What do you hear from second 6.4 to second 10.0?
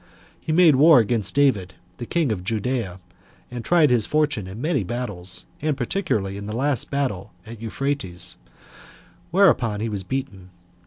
the last battle at Euphrates, wherein he